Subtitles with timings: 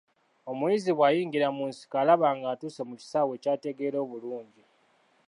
[0.51, 4.63] Omuyizzi bw'ayingira mu nsiko alaba ng'atuuse mu kisaawe ky'ategeera obulungi